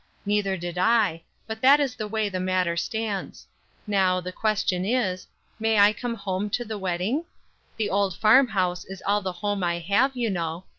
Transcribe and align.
Neither 0.25 0.57
did 0.57 0.79
I, 0.79 1.21
but 1.45 1.61
that 1.61 1.79
is 1.79 1.93
the 1.93 2.07
way 2.07 2.27
the 2.27 2.39
matter 2.39 2.75
stands. 2.75 3.45
Now, 3.85 4.19
the 4.19 4.31
question 4.31 4.83
is: 4.83 5.27
May 5.59 5.77
I 5.77 5.93
come 5.93 6.15
home 6.15 6.49
to 6.57 6.65
the 6.65 6.79
wedding? 6.79 7.25
The 7.77 7.91
old 7.91 8.15
farm 8.17 8.47
house 8.47 8.83
is 8.83 9.03
all 9.05 9.21
the 9.21 9.31
home 9.31 9.63
I 9.63 9.77
have, 9.77 10.15
you 10.15 10.31
know. 10.31 10.63